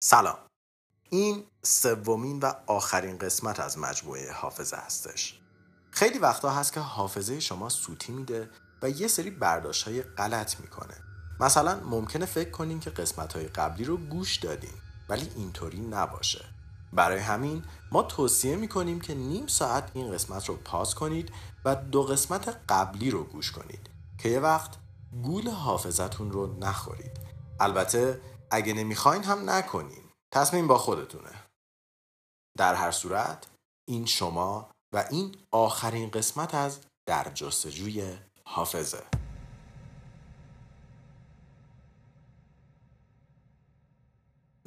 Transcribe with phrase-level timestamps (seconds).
[0.00, 0.38] سلام.
[1.10, 5.40] این سومین و آخرین قسمت از مجموعه حافظه هستش.
[5.90, 8.50] خیلی وقتا هست که حافظه شما سوتی میده
[8.82, 10.94] و یه سری برداشت های غلط می‌کنه.
[11.40, 14.74] مثلا ممکنه فکر کنین که قسمت های قبلی رو گوش دادین
[15.08, 16.44] ولی اینطوری نباشه.
[16.92, 21.32] برای همین ما توصیه می‌کنیم که نیم ساعت این قسمت رو پاس کنید
[21.64, 24.70] و دو قسمت قبلی رو گوش کنید که یه وقت
[25.22, 27.20] گول حافظتون رو نخورید.
[27.60, 28.20] البته
[28.50, 30.04] اگه نمی‌خواین هم نکنین.
[30.34, 31.30] تصمیم با خودتونه.
[32.58, 33.46] در هر صورت
[33.88, 39.02] این شما و این آخرین قسمت از در جستجوی حافظه.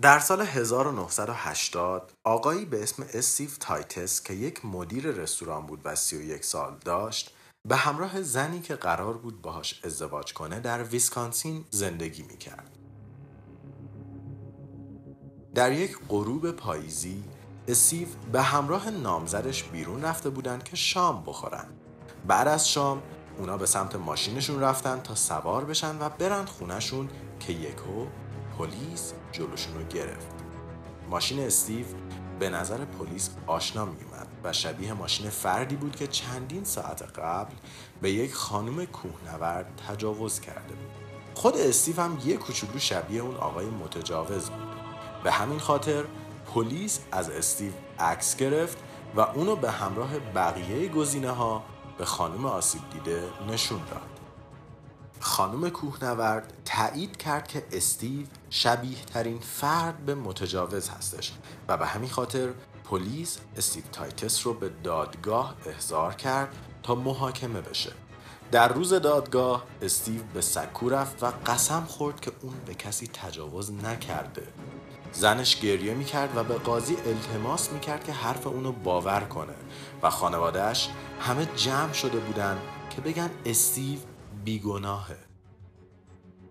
[0.02, 6.46] در سال 1980 آقایی به اسم استیو تایتس که یک مدیر رستوران بود و 31
[6.46, 7.36] سال داشت
[7.68, 12.81] به همراه زنی که قرار بود باهاش ازدواج کنه در ویسکانسین زندگی می‌کرد.
[15.56, 17.24] در یک غروب پاییزی
[17.68, 21.66] استیو به همراه نامزدش بیرون رفته بودن که شام بخورن.
[22.28, 23.02] بعد از شام
[23.38, 28.06] اونا به سمت ماشینشون رفتن تا سوار بشن و برند خونشون که یکو
[28.58, 30.28] پلیس جلوشون رو گرفت.
[31.10, 31.86] ماشین استیو
[32.40, 37.54] به نظر پلیس آشنا میومد و شبیه ماشین فردی بود که چندین ساعت قبل
[38.02, 40.92] به یک خانم کوهنورد تجاوز کرده بود.
[41.34, 44.71] خود استیو هم یک کوچولو شبیه اون آقای متجاوز بود.
[45.24, 46.04] به همین خاطر
[46.54, 48.78] پلیس از استیو عکس گرفت
[49.16, 51.64] و اونو به همراه بقیه گزینه ها
[51.98, 54.02] به خانم آسیب دیده نشون داد.
[55.20, 61.34] خانم کوهنورد تایید کرد که استیو شبیه ترین فرد به متجاوز هستش
[61.68, 62.50] و به همین خاطر
[62.84, 67.92] پلیس استیو تایتس رو به دادگاه احضار کرد تا محاکمه بشه.
[68.52, 73.72] در روز دادگاه استیو به سکو رفت و قسم خورد که اون به کسی تجاوز
[73.72, 74.48] نکرده
[75.12, 79.54] زنش گریه می‌کرد و به قاضی التماس می‌کرد که حرف اونو باور کنه
[80.04, 82.58] و خانوادهش همه جمع شده بودن
[82.90, 84.00] که بگن استیو
[84.46, 85.18] بیگناهه.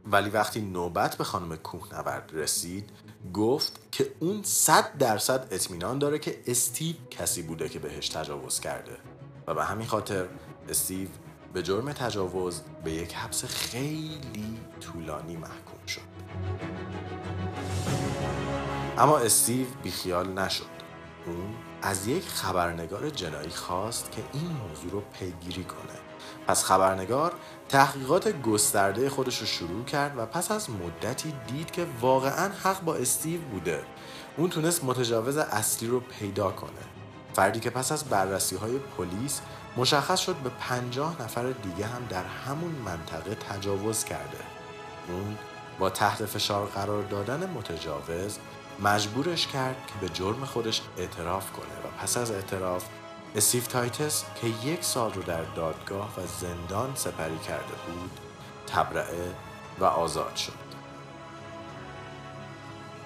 [0.07, 2.91] ولی وقتی نوبت به خانم کوهنورد رسید
[3.35, 8.97] گفت که اون صد درصد اطمینان داره که استیو کسی بوده که بهش تجاوز کرده
[9.47, 10.29] و به همین خاطر
[10.69, 11.09] استیو
[11.53, 16.01] به جرم تجاوز به یک حبس خیلی طولانی محکوم شد.
[19.01, 20.65] اما استیو بیخیال نشد.
[21.27, 25.99] اون از یک خبرنگار جنایی خواست که این موضوع رو پیگیری کنه.
[26.47, 27.33] پس خبرنگار
[27.69, 32.95] تحقیقات گسترده خودش رو شروع کرد و پس از مدتی دید که واقعا حق با
[32.95, 33.83] استیو بوده.
[34.37, 36.71] اون تونست متجاوز اصلی رو پیدا کنه.
[37.35, 39.41] فردی که پس از بررسی های پلیس
[39.77, 44.39] مشخص شد به پنجاه نفر دیگه هم در همون منطقه تجاوز کرده.
[45.09, 45.39] اون
[45.79, 48.39] با تحت فشار قرار دادن متجاوز
[48.83, 52.85] مجبورش کرد که به جرم خودش اعتراف کنه و پس از اعتراف
[53.37, 58.21] استیو تایتس که یک سال رو در دادگاه و زندان سپری کرده بود
[58.67, 59.35] تبرئه
[59.81, 60.71] و آزاد شد.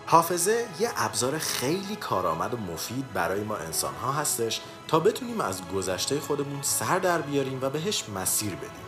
[0.06, 5.68] حافظه یه ابزار خیلی کارآمد و مفید برای ما انسان ها هستش تا بتونیم از
[5.68, 8.83] گذشته خودمون سر در بیاریم و بهش مسیر بدیم.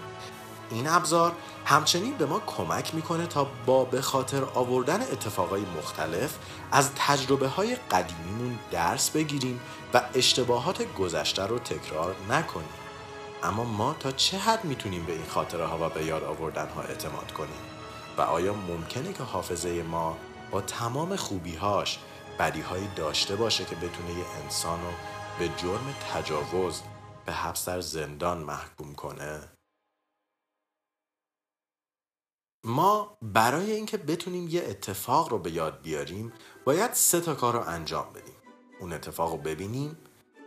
[0.70, 1.32] این ابزار
[1.64, 6.38] همچنین به ما کمک می‌کنه تا با به خاطر آوردن اتفاقای مختلف
[6.72, 9.60] از تجربه های قدیمیمون درس بگیریم
[9.94, 12.68] و اشتباهات گذشته رو تکرار نکنیم
[13.42, 16.82] اما ما تا چه حد می‌تونیم به این خاطره ها و به یاد آوردن ها
[16.82, 17.60] اعتماد کنیم
[18.18, 20.16] و آیا ممکنه که حافظه ما
[20.50, 21.98] با تمام خوبیهاش
[22.38, 24.90] بدیهایی داشته باشه که بتونه یه انسان رو
[25.38, 26.82] به جرم تجاوز
[27.26, 29.55] به حبس در زندان محکوم کنه؟
[32.66, 36.32] ما برای اینکه بتونیم یه اتفاق رو به یاد بیاریم
[36.64, 38.34] باید سه تا کار رو انجام بدیم.
[38.80, 39.96] اون اتفاق رو ببینیم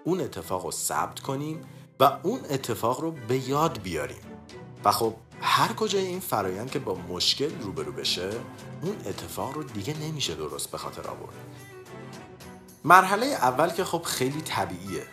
[0.04, 1.62] اون اتفاق رو ثبت کنیم
[2.00, 4.22] و اون اتفاق رو به یاد بیاریم.
[4.84, 8.30] و خب هر کجای این فرایند که با مشکل روبرو بشه
[8.82, 11.36] اون اتفاق رو دیگه نمیشه درست به خاطر آورد.
[12.84, 15.04] مرحله اول که خب خیلی طبیعیه.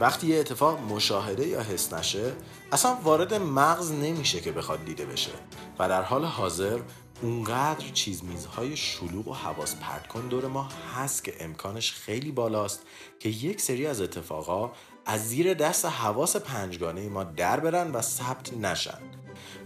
[0.00, 2.32] وقتی یه اتفاق مشاهده یا حس نشه
[2.72, 5.30] اصلا وارد مغز نمیشه که بخواد دیده بشه
[5.78, 6.78] و در حال حاضر
[7.22, 12.82] اونقدر چیز میزهای شلوغ و حواس پرت کن دور ما هست که امکانش خیلی بالاست
[13.20, 14.70] که یک سری از اتفاقا
[15.06, 18.98] از زیر دست حواس پنجگانه ما در برن و ثبت نشن.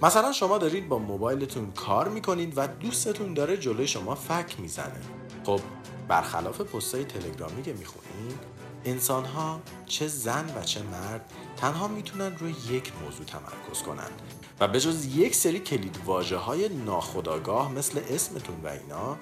[0.03, 5.01] مثلا شما دارید با موبایلتون کار می‌کنید و دوستتون داره جلوی شما فک می‌زنه.
[5.45, 5.61] خب
[6.09, 8.39] برخلاف پستای تلگرامی که می‌خونید
[8.85, 14.23] انسان ها چه زن و چه مرد تنها می‌تونن روی یک موضوع تمرکز کنند
[14.61, 19.17] و به جز یک سری کلید واجه های ناخداگاه مثل اسمتون و اینا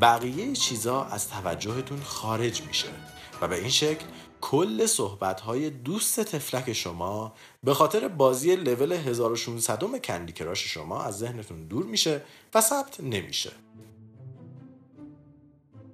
[0.00, 2.88] بقیه چیزا از توجهتون خارج میشه
[3.40, 4.04] و به این شکل
[4.40, 7.32] کل صحبت های دوست تفلک شما
[7.64, 12.22] به خاطر بازی لول 1600 کندی کراش شما از ذهنتون دور میشه
[12.54, 13.52] و ثبت نمیشه.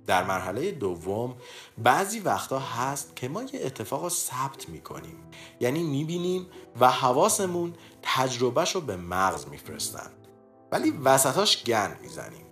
[0.09, 1.35] در مرحله دوم
[1.79, 5.17] بعضی وقتا هست که ما یه اتفاق رو ثبت می‌کنیم.
[5.61, 6.47] یعنی می‌بینیم
[6.81, 10.11] و حواسمون تجربهش رو به مغز میفرستن.
[10.73, 12.47] ولی وسطاش گن می‌زنیم.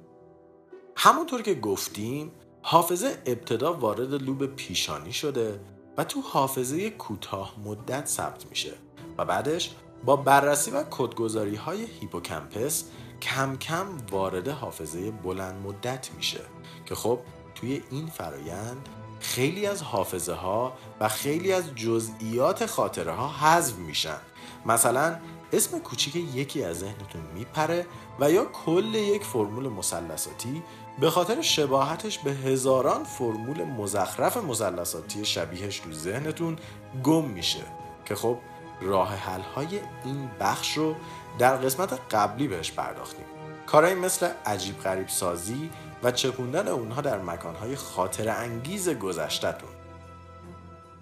[0.96, 2.32] همونطور که گفتیم
[2.62, 5.60] حافظه ابتدا وارد لوب پیشانی شده
[5.96, 8.72] و تو حافظه کوتاه مدت ثبت میشه
[9.18, 9.74] و بعدش
[10.04, 12.84] با بررسی و کدگذاری های هیپوکمپس
[13.22, 16.40] کم کم وارد حافظه بلند مدت میشه.
[16.86, 17.18] که خب
[17.56, 18.88] توی این فرایند
[19.20, 24.18] خیلی از حافظه ها و خیلی از جزئیات خاطره ها حذف میشن.
[24.66, 25.16] مثلا
[25.52, 27.86] اسم کوچیک یکی از ذهنتون میپره
[28.20, 30.62] و یا کل یک فرمول مثلثاتی
[31.00, 36.56] به خاطر شباهتش به هزاران فرمول مزخرف مثلثاتی شبیهش تو ذهنتون
[37.04, 37.64] گم میشه.
[38.04, 38.38] که خب
[38.82, 40.94] راه حل های این بخش رو
[41.38, 43.24] در قسمت قبلی بهش پرداختیم.
[43.66, 45.70] کارهایی مثل عجیب غریب سازی
[46.06, 49.68] و چپوندن اونها در مکانهای خاطر انگیز گذشتهتون.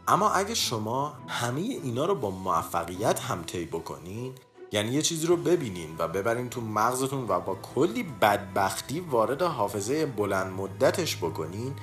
[0.08, 4.34] اما اگه شما همه اینا رو با موفقیت هم طی بکنین
[4.72, 10.06] یعنی یه چیزی رو ببینین و ببرین تو مغزتون و با کلی بدبختی وارد حافظه
[10.06, 11.74] بلند مدتش بکنین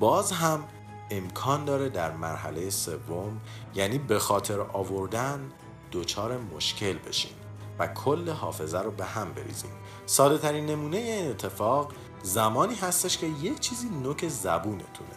[0.00, 0.64] باز هم
[1.10, 3.40] امکان داره در مرحله سوم
[3.74, 5.52] یعنی به خاطر آوردن
[5.92, 7.32] دچار مشکل بشین
[7.78, 9.70] و کل حافظه رو به هم بریزین.
[10.06, 11.92] ساده ترین نمونه این اتفاق
[12.22, 15.08] زمانی هستش که یک چیزی نوک زبونتونه.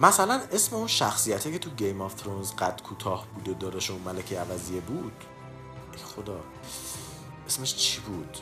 [0.00, 4.02] مثلا اسم اون شخصیته که تو Game of Thrones قد کوتاه بود و داداش اون
[4.02, 5.24] ملکه عوضیه بود؟
[5.92, 6.40] ای خدا.
[7.46, 8.38] اسمش چی بود؟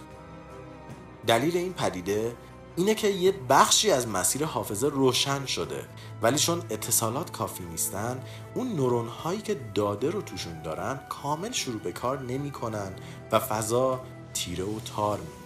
[1.27, 2.37] دلیل این پدیده
[2.77, 5.89] اینه که یه بخشی از مسیر حافظه روشن شده
[6.23, 8.23] ولی چون اتصالات کافی نیستن
[8.55, 12.93] اون نورون هایی که داده رو توشون دارن کامل شروع به کار نمی‌کنن
[13.33, 14.01] و فضا
[14.35, 15.46] تیره و تار میمونه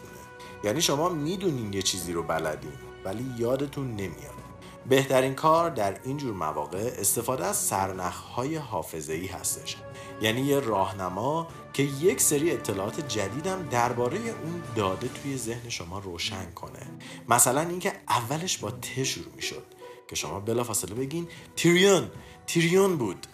[0.64, 2.72] یعنی شما می‌دونین یه چیزی رو بلدین
[3.04, 4.40] ولی یادتون نمیاد.
[4.88, 9.76] بهترین کار در این جور مواقع استفاده از سرنخ های حافظه ای هستش.
[10.22, 16.50] یعنی یه راهنما که یک سری اطلاعات جدیدم درباره اون داده توی ذهن شما روشن
[16.54, 16.86] کنه.
[17.28, 19.64] مثلا اینکه اولش با ت شروع می‌شد
[20.08, 22.10] که شما بلافاصله بگین تیریون
[22.46, 23.26] تیریون بود.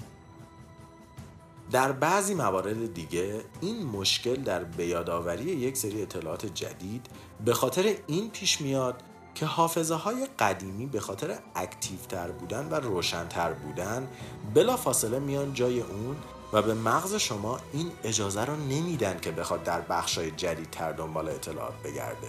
[1.71, 7.07] در بعضی موارد دیگه این مشکل در بیادآوری یک سری اطلاعات جدید
[7.45, 9.03] به خاطر این پیش میاد
[9.35, 14.09] که حافظه های قدیمی به خاطر اکتیوتر بودن و روشنتر بودن
[14.55, 16.17] بلا فاصله میان جای اون
[16.53, 21.75] و به مغز شما این اجازه رو نمیدن که بخواد در بخشای جدیدتر دنبال اطلاعات
[21.85, 22.29] بگرده.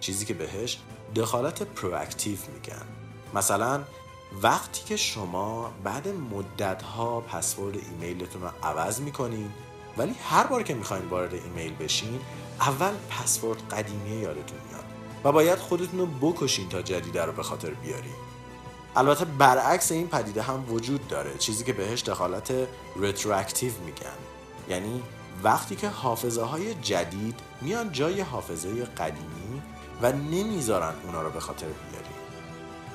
[0.00, 0.78] چیزی که بهش
[1.14, 2.86] دخالت proactive میگن.
[3.34, 3.80] مثلا
[4.42, 9.52] وقتی که شما بعد مدت ها پسورد ایمیلتون رو عوض می‌کنین
[9.96, 12.20] ولی هر بار که می‌خواین وارد ایمیل بشین
[12.60, 14.84] اول پسورد قدیمی یادتون میاد
[15.24, 18.14] و باید خودتون رو بکشین تا جدیده رو به خاطر بیارین
[18.96, 22.52] البته برعکس این پدیده هم وجود داره چیزی که بهش دخالت
[22.96, 24.18] رتراکتیو میگن.
[24.68, 25.02] یعنی
[25.42, 29.62] وقتی که حافظه های جدید میان جای حافظه قدیمی
[30.02, 32.07] و نمی‌ذارن اونا رو به خاطر بیاریم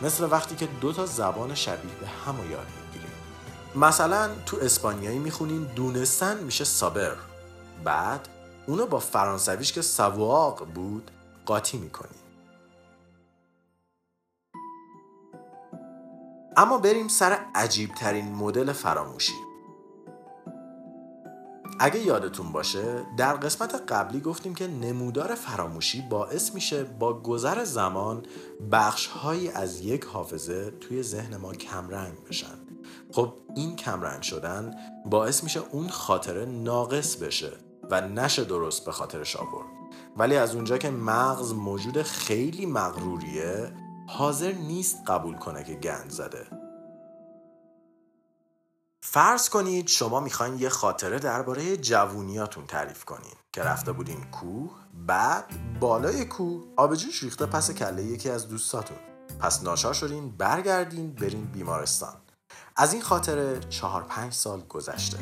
[0.02, 3.12] مثل وقتی که دو تا زبان شبیه به هم رو یاد می‌گیریم.
[3.76, 7.16] مثلا تو اسپانیایی می‌خونین دونستن میشه سابر
[7.84, 8.28] بعد
[8.68, 11.12] اونو با فرانسویش که سواق بود
[11.46, 12.18] قاطی می‌کنی
[16.58, 19.53] اما بریم سر عجیب ترین مدل فراموشی.
[21.86, 28.26] اگه یادتون باشه در قسمت قبلی گفتیم که نمودار فراموشی باعث میشه با گذر زمان
[28.72, 32.58] بخش هایی از یک حافظه توی ذهن ما کمرنگ بشن.
[33.12, 34.76] خب این کمرنگ شدن
[35.06, 37.52] باعث میشه اون خاطره ناقص بشه
[37.92, 39.68] و نشه درست به خاطرش آورد.
[40.18, 43.74] ولی از اونجا که مغز موجود خیلی مغروریه
[44.08, 46.63] حاضر نیست قبول کنه که گند زده.
[49.06, 53.34] فرض کنید شما می‌خواین یه خاطره درباره جوونیاتون تعریف کنین.
[53.54, 54.72] که رفته بودین کوه
[55.08, 55.46] بعد
[55.80, 58.98] بالای کوه آبجوش ریخته پس کله یکی از دوستاتون.
[59.40, 62.14] پس ناچار شدین برگردین برین بیمارستان.
[62.76, 65.18] از این خاطره چهار پنج سال گذشته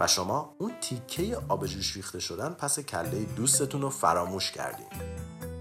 [0.00, 4.86] و شما اون تیکه آبجوش ریخته شدن پس کله دوستتون رو فراموش کردین.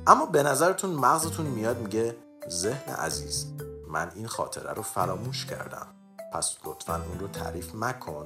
[0.07, 2.15] اما به نظرتون مغزتون میاد میگه
[2.49, 3.45] ذهن عزیز
[3.87, 5.92] من این خاطره رو فراموش کردم.
[6.33, 8.25] پس لطفا اون رو تعریف مکن.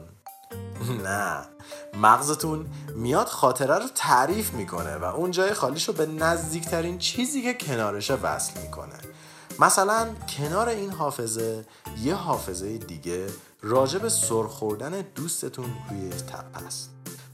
[1.03, 1.45] نه
[1.93, 7.53] مغزتون میاد خاطره رو تعریف می‌کنه و اون جای خالیش رو به نزدیکترین چیزی که
[7.53, 8.97] کنارشه وصل می‌کنه.
[9.59, 11.65] مثلا کنار این حافظه
[12.01, 13.27] یه حافظه دیگه
[13.61, 16.89] راجع به سرخوردن دوستتون روی تپ است.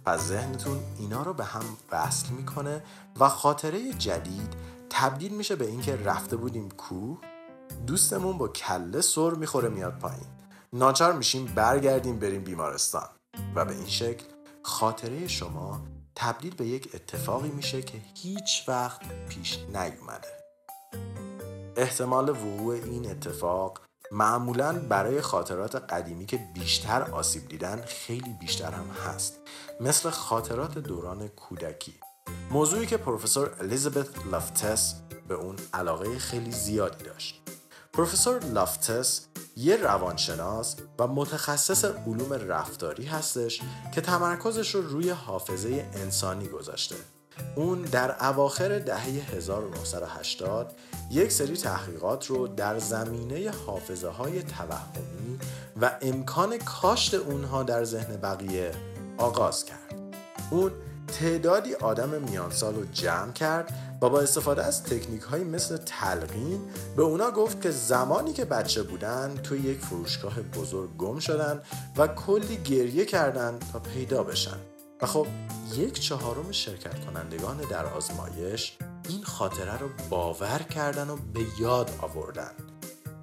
[0.05, 2.83] پس ذهنتون اینا رو به هم وصل می‌کنه
[3.19, 4.53] و خاطره جدید
[4.89, 7.17] تبدیل میشه به اینکه رفته بودیم کوه
[7.87, 10.32] دوستمون با کله سر می‌خوره میاد پایین.
[10.75, 13.09] ناچار میشیم برگردیم بریم بیمارستان.
[13.55, 14.25] و به این شکل
[14.63, 15.81] خاطره شما
[16.15, 20.27] تبدیل به یک اتفاقی میشه که هیچ وقت پیش نیومده.
[21.75, 28.89] احتمال وقوع این اتفاق معمولا برای خاطرات قدیمی که بیشتر آسیب دیدن خیلی بیشتر هم
[29.07, 29.39] هست.
[29.81, 31.93] مثل خاطرات دوران کودکی.
[32.51, 34.95] موضوعی که پروفسور الیزابت لافتس
[35.27, 37.41] به اون علاقه خیلی زیادی داشت.
[37.93, 46.47] پروفسور لافتس یه روانشناس و متخصص علوم رفتاری هستش که تمرکزش رو روی حافظه انسانی
[46.47, 46.95] گذاشته.
[47.55, 50.73] اون در اواخر دهه 1980
[51.11, 55.39] یک سری تحقیقات رو در زمینه حافظه های توهمی
[55.81, 58.71] و امکان کاشت اونها در ذهن بقیه
[59.17, 59.93] آغاز کرد.
[60.51, 60.71] اون
[61.19, 66.61] تعدادی آدم میانسال رو جمع کرد و با استفاده از تکنیک های مثل تلقین
[66.95, 71.61] به اونا گفت که زمانی که بچه بودن توی یک فروشگاه بزرگ گم شدن
[71.97, 74.57] و کلی گریه کردن تا پیدا بشن.
[75.01, 75.27] و خب
[75.75, 78.77] یک چهارم شرکت کنندگان در آزمایش
[79.09, 82.51] این خاطره رو باور کردن و به یاد آوردن.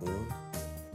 [0.01, 0.27] اون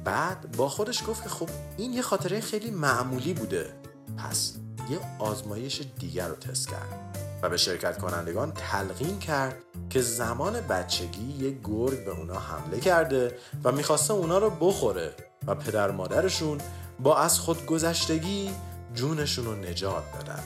[0.03, 3.73] بعد با خودش گفت که خب این یه خاطره خیلی معمولی بوده.
[4.17, 4.53] پس
[4.89, 7.04] یه آزمایش دیگر رو تست کرد.
[7.49, 9.55] به شرکت کنندگان تلقین کرد
[9.89, 15.13] که زمان بچگی یه گرگ به اونا حمله کرده و می‌خواسته اونا رو بخوره
[15.47, 16.57] و پدر مادرشون
[16.99, 18.51] با از خود گذشتگی
[18.93, 20.43] جونشون رو نجات دادن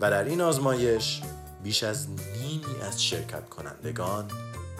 [0.00, 1.22] و در این آزمایش
[1.62, 4.30] بیش از نیمی از شرکت کنندگان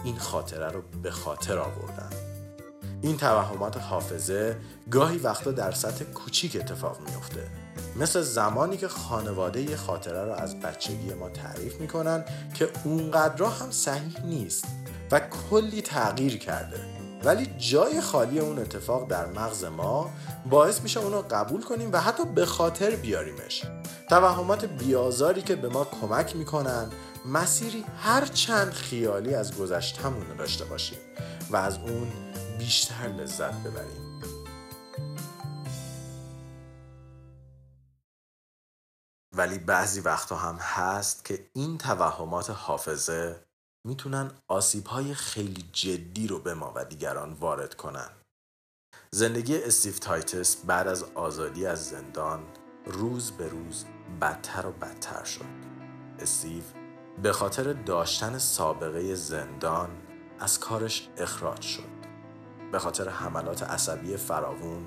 [0.03, 2.09] این خاطره رو به خاطر آوردن.
[3.01, 4.57] این توهمات حافظه
[4.91, 7.62] گاهی وقتا در سطح کوچیک اتفاق میفته
[7.95, 13.71] مثل زمانی که خانواده یه خاطره رو از بچگی ما تعریف می‌کنن که اونقدر هم
[13.71, 14.65] صحیح نیست
[15.11, 16.79] و کلی تغییر کرده.
[17.23, 20.09] ولی جای خالی اون اتفاق در مغز ما
[20.49, 23.63] باعث میشه اونو قبول کنیم و حتی به خاطر بیاریمش.
[24.09, 26.89] توهمات بیازاری که به ما کمک می‌کنن
[27.25, 30.97] مسیری هر چند خیالی از گذشتمون داشته باشیم
[31.49, 32.07] و از اون
[32.59, 34.12] بیشتر لذت ببریم.
[39.43, 43.45] ولی بعضی وقتا هم هست که این توهمات حافظه
[43.87, 48.09] می‌تونن آسیب های خیلی جدی رو به ما و دیگران وارد کنن.
[49.11, 52.43] زندگی استیو تایتس بعد از آزادی از زندان
[52.85, 53.85] روز به روز
[54.21, 55.45] بدتر و بدتر شد.
[56.19, 56.63] استیو
[57.23, 59.89] به خاطر داشتن سابقه زندان
[60.39, 62.03] از کارش اخراج شد.
[62.71, 64.85] به خاطر حملات عصبی فراوون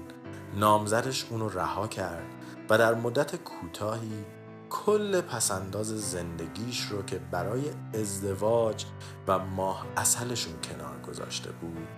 [0.55, 2.35] نامزدش اونو رها کرد
[2.71, 4.36] و در مدت کوتاهی
[4.85, 7.63] کل پسنداز زندگیش رو که برای
[7.95, 8.85] ازدواج
[9.29, 11.89] و ماه اصلشون کنار گذاشته بود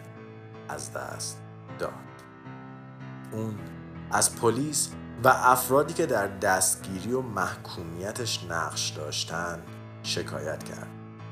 [0.68, 1.38] از دست
[1.78, 1.92] داد.
[3.32, 3.58] اون
[4.10, 4.90] از پلیس
[5.24, 9.62] و افرادی که در دستگیری و محکومیتش نقش داشتن
[10.02, 10.88] شکایت کرد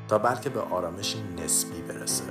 [0.08, 2.24] تا بلکه به آرامشی نسبی برسه.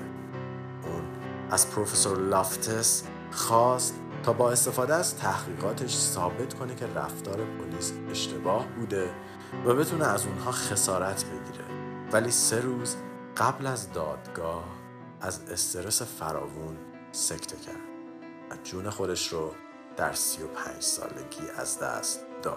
[0.84, 1.04] اون
[1.52, 3.94] از پروفسور لافتس خواست
[4.26, 9.14] تا با استفاده از تحقیقاتش ثابت کنه که رفتار پلیس اشتباه بوده
[9.66, 11.66] و بتونه از اونها خسارت بگیره.
[12.12, 12.96] ولی سه روز
[13.38, 14.64] قبل از دادگاه
[15.22, 16.78] از استرس فراوون
[17.12, 17.76] سکته کرد
[18.52, 19.52] و جون خودش رو
[19.98, 22.56] در سی و پنج سالگی از دست داد.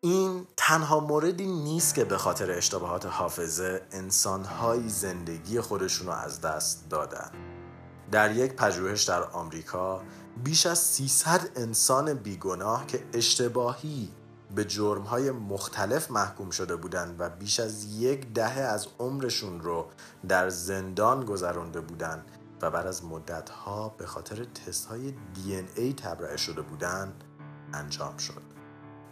[0.00, 6.88] این تنها موردی نیست که به خاطر اشتباهات حافظه انسانهایی زندگی خودشون رو از دست
[6.90, 7.55] دادن.
[8.10, 10.02] در یک پژوهش در آمریکا
[10.44, 14.08] بیش از 300 انسان بیگناه که اشتباهی
[14.54, 19.86] به جرمهای مختلف محکوم شده بودند و بیش از یک دهه از عمرشون رو
[20.28, 22.24] در زندان گذرانده بودند
[22.62, 27.24] و بعد از مدتها به خاطر تست های دی ای تبرئه شده بودند
[27.72, 28.42] انجام شد.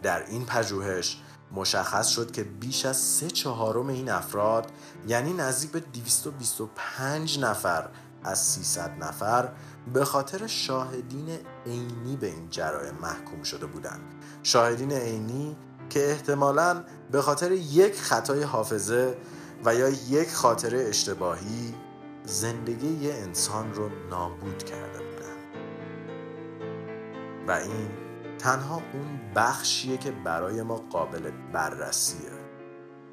[0.03, 1.21] در این پژوهش
[1.51, 4.71] مشخص شد که بیش از سه چهارم این افراد
[5.07, 7.89] یعنی نزدیک به 225 نفر
[8.25, 9.49] از 300 نفر
[9.93, 14.13] به خاطر شاهدین عینی به این جرایم محکوم شده بودند.
[14.43, 15.55] شاهدین عینی
[15.89, 19.17] که احتمالا به خاطر یک خطای حافظه
[19.65, 21.75] و یا یک خاطره اشتباهی
[22.23, 25.35] زندگی یه انسان رو نابود کرده بودن
[27.47, 27.89] و این
[28.39, 32.44] تنها اون بخشیه که برای ما قابل بررسیه.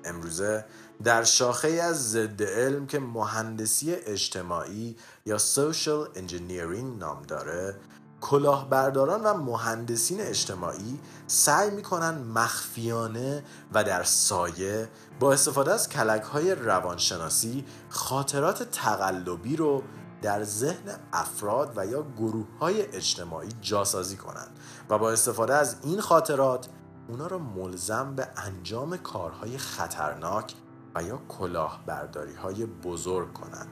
[0.05, 0.65] امروزه
[1.05, 7.77] در شاخه از ضد علم که مهندسی اجتماعی یا social engineering نام داره
[8.21, 14.89] کلاهبرداران و مهندسین اجتماعی سعی می‌کنن مخفیانه و در سایه
[15.21, 19.83] با استفاده از کلک های روانشناسی خاطرات تقلبی رو
[20.23, 24.51] در ذهن افراد و یا گروه های اجتماعی جاسازی کنند
[24.91, 26.69] و با استفاده از این خاطرات
[27.09, 30.55] اونا رو ملزم به انجام کارهای خطرناک
[30.95, 33.69] و یا کلاهبرداری های بزرگ کنند.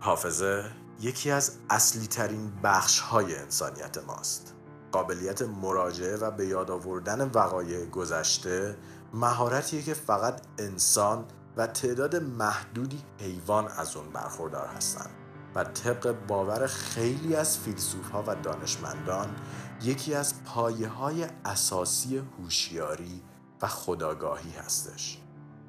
[0.00, 0.64] حافظه
[1.00, 4.54] یکی از اصلی ترین بخش های انسانیت ماست.
[4.92, 8.76] قابلیت مراجعه و به یاد آوردن وقایع گذشته
[9.14, 11.24] مهارتیه که فقط انسان
[11.56, 15.19] و تعداد محدودی حیوان از اون برخوردار هستند
[15.54, 19.36] و طبق باور خیلی از فیلسوف ها و دانشمندان
[19.82, 23.22] یکی از پایه های اساسی هوشیاری
[23.62, 25.18] و خداگاهی هستش.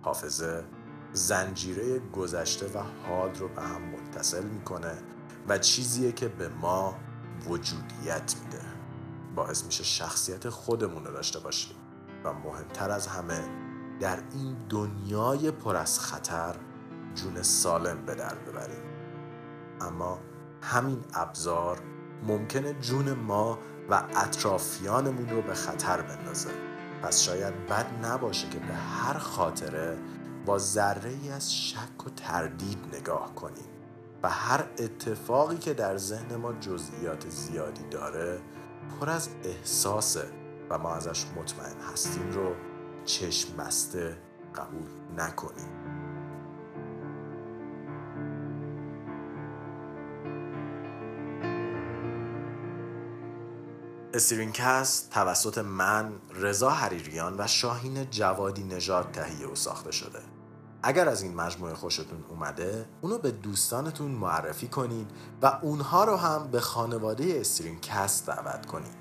[0.01, 0.63] حافظه
[1.13, 4.97] زنجیره گذشته و حال رو به هم متصل می‌کنه
[5.47, 6.95] و چیزیه که به ما
[7.47, 8.61] وجودیت میده.
[9.35, 11.75] باعث میشه شخصیت خودمون رو داشته باشیم
[12.23, 13.43] و مهمتر از همه
[13.99, 16.55] در این دنیای پر از خطر
[17.15, 18.90] جون سالم به در ببریم.
[19.81, 20.19] اما
[20.61, 21.79] همین ابزار
[22.23, 23.59] ممکنه جون ما
[23.89, 26.49] و اطرافیانمون رو به خطر بندازه.
[27.03, 29.97] پس شاید بد نباشه که به هر خاطره
[30.45, 33.71] با ذره ای از شک و تردید نگاه کنیم.
[34.23, 38.39] و هر اتفاقی که در ذهن ما جزئیات زیادی داره
[38.99, 40.23] پر از احساسه
[40.69, 42.53] و ما ازش مطمئن هستیم رو
[43.05, 44.17] چشم بسته
[44.55, 45.80] قبول نکنیم.
[54.13, 60.19] استرینکست توسط من رضا حریریان و شاهین جوادی نژاد تهیه و ساخته شده.
[60.83, 65.07] اگر از این مجموعه خوشتون اومده اونو به دوستانتون معرفی کنید
[65.41, 68.95] و اونها رو هم به خانواده استرینکست دعوت کنید.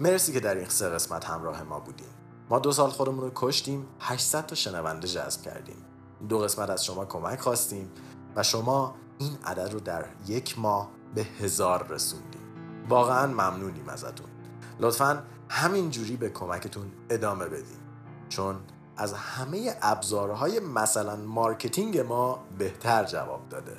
[0.00, 2.14] مرسی که در این سه قسمت همراه ما بودیم
[2.50, 5.84] ما دو سال خودمون رو کشتیم 800 تا شنونده جذب کردیم.
[6.28, 7.90] دو قسمت از شما کمک خواستیم
[8.36, 12.31] و شما این عدد رو در یک ماه به هزار رسوندیم
[12.88, 14.26] واقعا ممنونیم ازتون.
[14.80, 17.80] لطفا همینجوری به کمکتون ادامه بدیم
[18.28, 18.56] چون
[18.96, 23.76] از همه ابزارهای مثلا مارکتینگ ما بهتر جواب داده.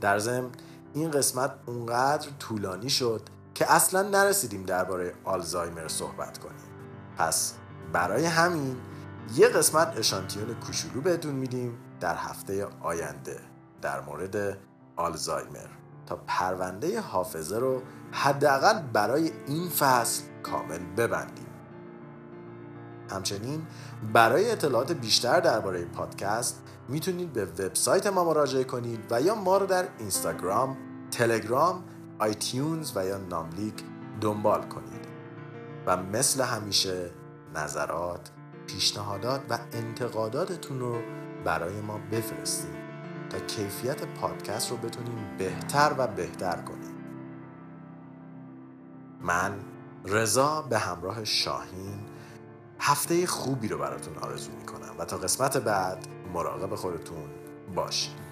[0.00, 0.50] در ضمن
[0.94, 3.22] این قسمت اونقدر طولانی شد
[3.54, 6.68] که اصلا نرسیدیم درباره آلزایمر صحبت کنیم.
[7.18, 7.54] پس
[7.92, 8.76] برای همین
[9.34, 13.40] یه قسمت اشانتیون کوچولو بهتون میدیم در هفته آینده
[13.82, 14.58] در مورد
[14.96, 15.68] آلزایمر.
[16.08, 21.46] تا پرونده حافظه رو حداقل برای این فصل کامل ببندیم.
[23.10, 23.66] همچنین
[24.12, 29.66] برای اطلاعات بیشتر درباره پادکست می‌تونید به وبسایت ما مراجعه کنید و یا ما رو
[29.66, 30.76] در اینستاگرام،
[31.10, 31.84] تلگرام،
[32.18, 33.74] آیتیونز و یا ناملیک
[34.20, 35.08] دنبال کنید.
[35.86, 37.10] و مثل همیشه
[37.54, 38.30] نظرات،
[38.66, 40.98] پیشنهادات و انتقاداتتون رو
[41.44, 42.87] برای ما بفرستید.
[43.30, 46.94] تا کیفیت پادکست رو بتونیم بهتر و بهتر کنیم.
[49.20, 49.52] من
[50.04, 52.00] رضا به همراه شاهین
[52.80, 57.30] هفته خوبی رو براتون آرزو می‌کنم و تا قسمت بعد مراقب خودتون
[57.74, 58.27] باشید